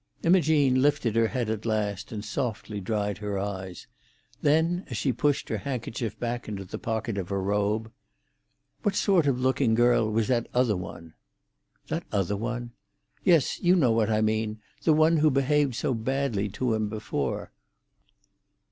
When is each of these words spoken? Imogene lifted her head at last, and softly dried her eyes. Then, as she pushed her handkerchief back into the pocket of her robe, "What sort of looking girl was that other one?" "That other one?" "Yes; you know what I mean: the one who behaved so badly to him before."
Imogene 0.23 0.81
lifted 0.81 1.15
her 1.15 1.27
head 1.27 1.47
at 1.47 1.63
last, 1.63 2.11
and 2.11 2.25
softly 2.25 2.79
dried 2.81 3.19
her 3.19 3.37
eyes. 3.37 3.85
Then, 4.41 4.83
as 4.89 4.97
she 4.97 5.13
pushed 5.13 5.47
her 5.49 5.59
handkerchief 5.59 6.19
back 6.19 6.47
into 6.47 6.65
the 6.65 6.79
pocket 6.79 7.19
of 7.19 7.29
her 7.29 7.39
robe, 7.39 7.91
"What 8.81 8.95
sort 8.95 9.27
of 9.27 9.39
looking 9.39 9.75
girl 9.75 10.09
was 10.09 10.27
that 10.29 10.49
other 10.55 10.75
one?" 10.75 11.13
"That 11.89 12.05
other 12.11 12.35
one?" 12.35 12.71
"Yes; 13.23 13.61
you 13.61 13.75
know 13.75 13.91
what 13.91 14.09
I 14.09 14.21
mean: 14.21 14.59
the 14.81 14.93
one 14.93 15.17
who 15.17 15.29
behaved 15.29 15.75
so 15.75 15.93
badly 15.93 16.49
to 16.49 16.73
him 16.73 16.89
before." 16.89 17.51